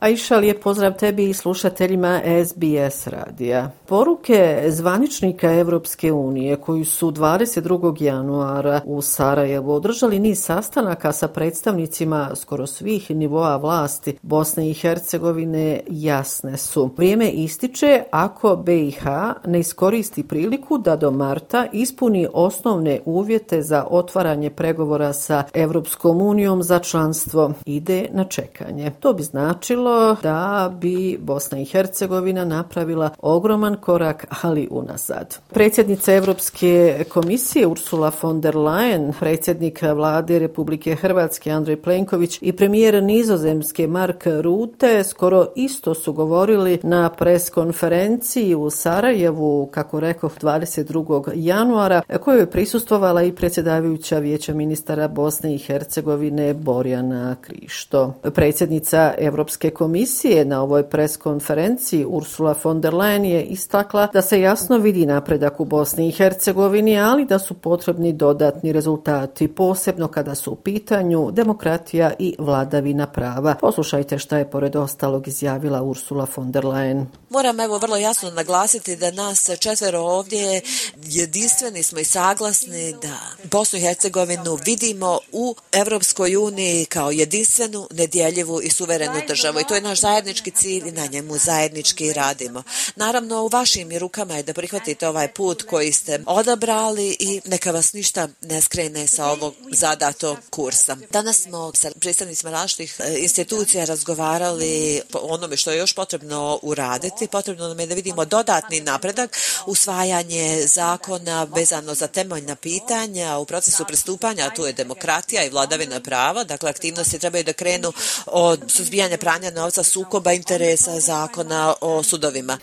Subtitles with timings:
[0.00, 3.70] Aisha, lijep pozdrav tebi i slušateljima SBS radija.
[3.86, 8.02] Poruke zvaničnika Evropske unije koji su 22.
[8.02, 15.80] januara u Sarajevu održali niz sastanaka sa predstavnicima skoro svih nivoa vlasti Bosne i Hercegovine
[15.88, 16.90] jasne su.
[16.96, 19.04] Vrijeme ističe ako BiH
[19.46, 26.62] ne iskoristi priliku da do marta ispuni osnovne uvjete za otvaranje pregovora sa Evropskom unijom
[26.62, 28.90] za članstvo ide na čekanje.
[29.00, 35.38] To bi značilo značilo da bi Bosna i Hercegovina napravila ogroman korak, ali unazad.
[35.50, 43.02] Predsjednica Evropske komisije Ursula von der Leyen, predsjednik vlade Republike Hrvatske Andrej Plenković i premijer
[43.02, 51.32] nizozemske Mark Rute skoro isto su govorili na pres konferenciji u Sarajevu, kako rekao 22.
[51.34, 58.14] januara, kojoj je prisustovala i predsjedavajuća vijeća ministara Bosne i Hercegovine Borjana Krišto.
[58.34, 64.78] Predsjednica Evropske komisije na ovoj preskonferenciji Ursula von der Leyen je istakla da se jasno
[64.78, 70.52] vidi napredak u Bosni i Hercegovini, ali da su potrebni dodatni rezultati, posebno kada su
[70.52, 73.54] u pitanju demokratija i vladavina prava.
[73.60, 77.04] Poslušajte šta je pored ostalog izjavila Ursula von der Leyen.
[77.30, 80.60] Moram evo vrlo jasno naglasiti da nas četvero ovdje
[81.04, 83.18] jedinstveni smo i saglasni da
[83.50, 89.60] Bosnu i Hercegovinu vidimo u Evropskoj uniji kao jedinstvenu, nedjeljivu i suverenu državu.
[89.60, 92.62] I to je naš zajednički cilj i na njemu zajednički radimo.
[92.96, 97.92] Naravno, u vašim rukama je da prihvatite ovaj put koji ste odabrali i neka vas
[97.92, 100.96] ništa ne skrene sa ovog zadato kursa.
[101.10, 107.26] Danas smo sa predstavnicima različitih e, institucija razgovarali o onome što je još potrebno uraditi.
[107.26, 109.36] Potrebno nam je da vidimo dodatni napredak,
[109.66, 116.44] usvajanje zakona vezano za temeljna pitanja u procesu pristupanja, tu je demokratija i vladavina prava,
[116.44, 117.92] dakle aktivnosti trebaju da krenu
[118.26, 122.58] od suzbijanja pranja novca sukoba interesa zakona o sudovima.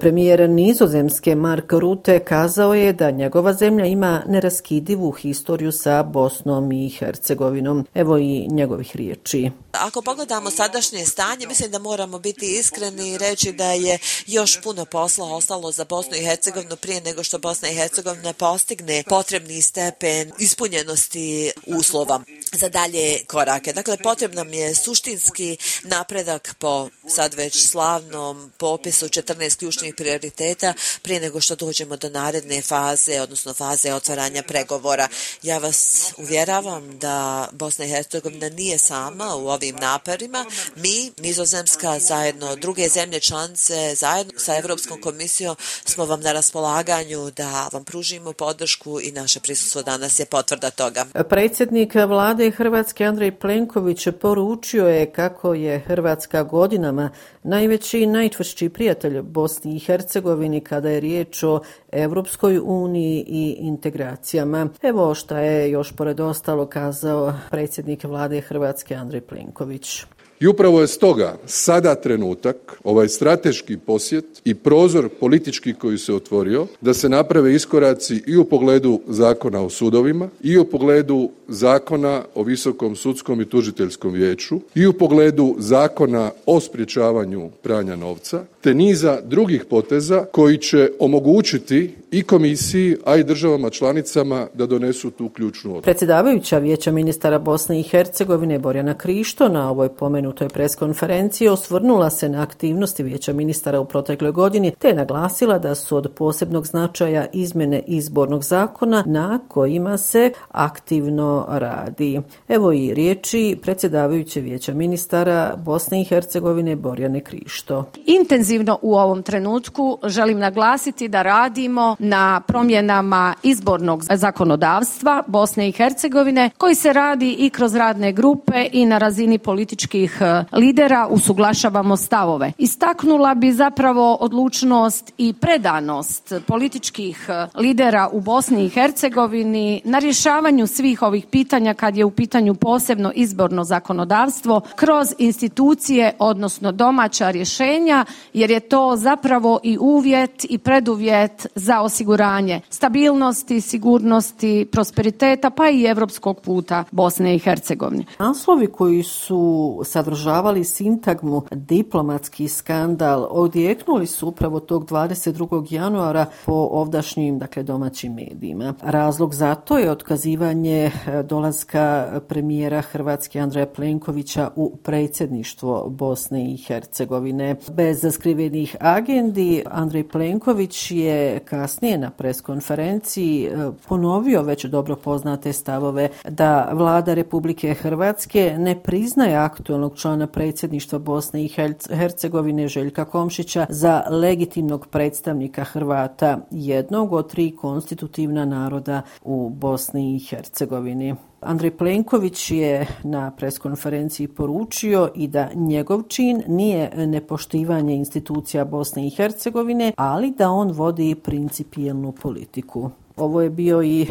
[0.00, 6.88] Premijer nizozemske Mark Rutte kazao je da njegova zemlja ima neraskidivu historiju sa Bosnom i
[6.88, 7.86] Hercegovinom.
[7.94, 9.50] Evo i njegovih riječi.
[9.72, 14.84] Ako pogledamo sadašnje stanje, mislim da moramo biti iskreni i reći da je još puno
[14.84, 20.32] posla ostalo za Bosnu i Hercegovinu prije nego što Bosna i Hercegovina postigne potrebni stepen
[20.38, 22.20] ispunjenosti uslova
[22.52, 23.72] za dalje korake.
[23.72, 31.20] Dakle, potrebno nam je suštinski napredak po sad već slavnom popisu 14 ključnih prioriteta prije
[31.20, 35.08] nego što dođemo do naredne faze, odnosno faze otvaranja pregovora.
[35.42, 40.46] Ja vas uvjeravam da Bosna i Hercegovina nije sama u ovim naparima.
[40.76, 47.68] Mi, Nizozemska, zajedno druge zemlje članice, zajedno sa Evropskom komisijom, smo vam na raspolaganju da
[47.72, 51.06] vam pružimo podršku i naše prisustvo danas je potvrda toga.
[51.28, 57.10] Predsjednik vlade Hrvatske Andrej Plenković poručio je kako je Hrvatska godinama
[57.42, 61.60] najveći i najtvršći prijatelj Bosni i Hercegovini kada je riječ o
[61.92, 64.68] Evropskoj uniji i integracijama.
[64.82, 70.04] Evo šta je još pored ostalo kazao predsjednik vlade Hrvatske Andrej Plenković.
[70.40, 76.66] I upravo je stoga sada trenutak, ovaj strateški posjet i prozor politički koji se otvorio,
[76.80, 82.42] da se naprave iskoraci i u pogledu zakona o sudovima, i u pogledu zakona o
[82.42, 89.20] visokom sudskom i tužiteljskom vijeću, i u pogledu zakona o sprječavanju pranja novca, te niza
[89.20, 95.70] drugih poteza koji će omogućiti i komisiji, a i državama članicama da donesu tu ključnu
[95.70, 95.84] odluku.
[95.84, 102.42] Predsjedavajuća vijeća ministara Bosne i Hercegovine Borjana Krišto na ovoj pomenutoj preskonferenciji osvrnula se na
[102.42, 108.44] aktivnosti vijeća ministara u protekloj godini te naglasila da su od posebnog značaja izmjene izbornog
[108.44, 112.20] zakona na kojima se aktivno radi.
[112.48, 117.84] Evo i riječi predsjedavajuće vijeća ministara Bosne i Hercegovine Borjane Krišto.
[118.06, 126.50] Intenzivno u ovom trenutku želim naglasiti da radimo na promjenama izbornog zakonodavstva Bosne i Hercegovine
[126.58, 132.52] koji se radi i kroz radne grupe i na razini političkih e, lidera usuglašavamo stavove.
[132.58, 140.66] Istaknula bi zapravo odlučnost i predanost političkih e, lidera u Bosni i Hercegovini na rješavanju
[140.66, 148.04] svih ovih pitanja kad je u pitanju posebno izborno zakonodavstvo kroz institucije odnosno domaća rješenja
[148.32, 155.84] jer je to zapravo i uvjet i preduvjet za osiguranje stabilnosti, sigurnosti, prosperiteta pa i
[155.84, 158.04] evropskog puta Bosne i Hercegovine.
[158.18, 165.74] Naslovi koji su sadržavali sintagmu diplomatski skandal odjeknuli su upravo tog 22.
[165.74, 168.74] januara po ovdašnjim dakle, domaćim medijima.
[168.82, 176.56] Razlog za to je otkazivanje eh, dolaska premijera Hrvatske Andreja Plenkovića u predsjedništvo Bosne i
[176.56, 177.56] Hercegovine.
[177.72, 186.08] Bez skrivenih agendi Andrej Plenković je kasnije na preskonferenciji e, ponovio već dobro poznate stavove
[186.28, 191.50] da vlada Republike Hrvatske ne priznaje aktualnog člana predsjedništva Bosne i
[191.90, 200.18] Hercegovine Željka Komšića za legitimnog predstavnika Hrvata jednog od tri konstitutivna naroda u Bosni i
[200.18, 201.14] Hercegovini.
[201.46, 209.10] Andrej Plenković je na preskonferenciji poručio i da njegov čin nije nepoštivanje institucija Bosne i
[209.10, 212.90] Hercegovine, ali da on vodi principijelnu politiku.
[213.16, 214.06] Ovo je bio i e,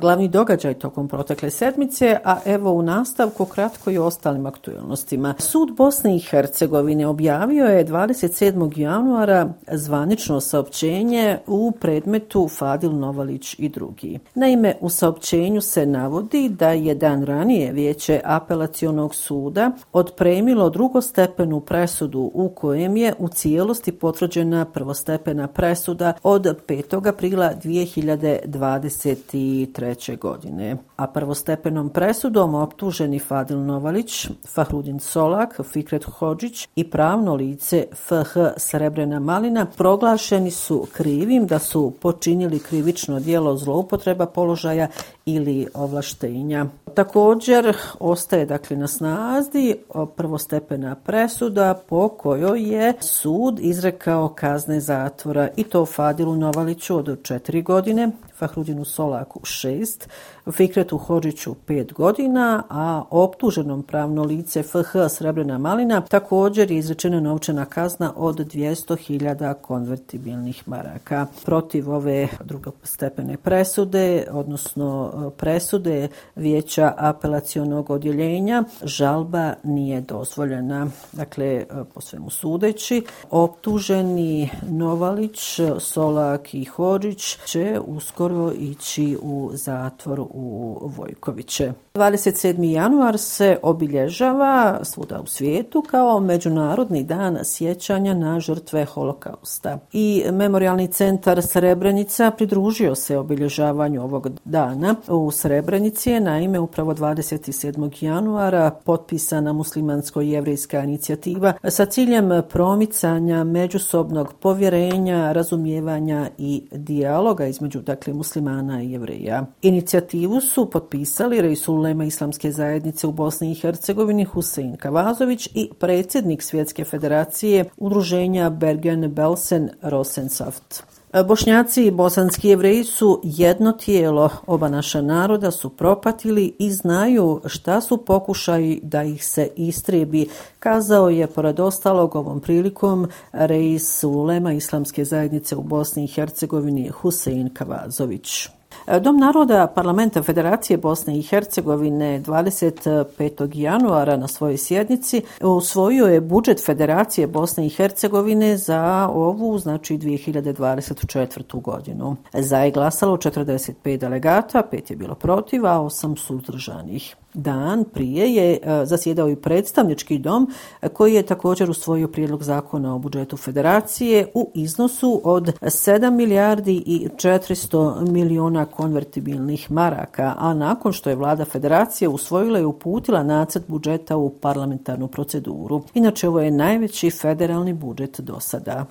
[0.00, 5.34] glavni događaj tokom protekle sedmice, a evo u nastavku kratko i o ostalim aktualnostima.
[5.38, 8.78] Sud Bosne i Hercegovine objavio je 27.
[8.78, 14.18] januara zvanično saopćenje u predmetu Fadil Novalić i drugi.
[14.34, 22.30] Naime, u saopćenju se navodi da je dan ranije vijeće apelacionog suda odpremilo drugostepenu presudu
[22.34, 27.08] u kojem je u cijelosti potvrđena prvostepena presuda od 5.
[27.08, 30.18] aprila 2000 2023.
[30.18, 30.76] godine.
[30.96, 39.20] A prvostepenom presudom optuženi Fadil Novalić, Fahrudin Solak, Fikret Hođić i pravno lice FH Srebrena
[39.20, 44.88] Malina proglašeni su krivim da su počinili krivično dijelo zloupotreba položaja
[45.26, 46.66] ili ovlaštenja.
[46.94, 49.76] Također ostaje dakle na snazi e,
[50.16, 57.62] prvostepena presuda po kojoj je sud izrekao kazne zatvora i to Fadilu Novaliću od 4
[57.62, 60.08] godine, Fahrudinu Solaku 6,
[60.52, 67.64] Fikretu Hođiću 5 godina, a optuženom pravno lice FH Srebrena Malina također je izrečena novčana
[67.64, 71.26] kazna od 200.000 konvertibilnih maraka.
[71.44, 80.86] Protiv ove drugostepene presude, odnosno presude vijeća apelacionog odjeljenja, žalba nije dozvoljena.
[81.12, 81.64] Dakle,
[81.94, 90.78] po svemu sudeći, optuženi Novalić, Solak i Hođić će uskoro uskoro ići u zatvor u
[90.96, 91.72] Vojkoviće.
[91.96, 92.70] 27.
[92.70, 99.78] januar se obilježava svuda u svijetu kao Međunarodni dan sjećanja na žrtve holokausta.
[99.92, 104.94] I Memorialni centar Srebrenica pridružio se obilježavanju ovog dana.
[105.08, 108.04] U Srebrenici je naime upravo 27.
[108.04, 118.82] januara potpisana muslimansko-jevrijska inicijativa sa ciljem promicanja međusobnog povjerenja, razumijevanja i dijaloga između dakle muslimana
[118.82, 119.46] i jevreja.
[119.62, 126.42] Inicijativu su potpisali Reisul ulema Islamske zajednice u Bosni i Hercegovini Husein Kavazović i predsjednik
[126.42, 130.82] Svjetske federacije udruženja Bergen Belsen Rosensaft.
[131.28, 137.80] Bošnjaci i bosanski jevreji su jedno tijelo, oba naša naroda su propatili i znaju šta
[137.80, 140.28] su pokušaji da ih se istrebi,
[140.58, 147.54] kazao je pored ostalog ovom prilikom reis ulema Islamske zajednice u Bosni i Hercegovini Husein
[147.54, 148.55] Kavazović.
[149.00, 153.50] Dom naroda Parlamenta Federacije Bosne i Hercegovine 25.
[153.54, 161.60] januara na svojoj sjednici usvojio je budžet Federacije Bosne i Hercegovine za ovu, znači 2024.
[161.60, 162.16] godinu.
[162.32, 168.58] Za je glasalo 45 delegata, pet je bilo protiv, a osam suzdržanih dan prije je
[168.62, 170.50] eh, zasjedao i predstavnički dom
[170.82, 176.82] eh, koji je također usvojio prijedlog zakona o budžetu federacije u iznosu od 7 milijardi
[176.86, 183.64] i 400 miliona konvertibilnih maraka, a nakon što je vlada federacije usvojila i uputila nacrt
[183.68, 185.82] budžeta u parlamentarnu proceduru.
[185.94, 188.86] Inače, ovo je najveći federalni budžet do sada.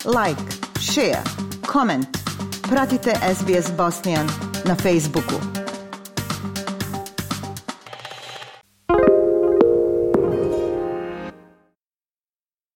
[0.06, 0.42] Like,
[0.80, 1.22] share,
[1.74, 2.08] comment.
[2.70, 4.28] Pratite SBS Bosnian
[4.66, 5.61] na Facebooku.